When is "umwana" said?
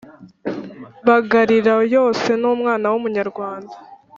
2.53-2.85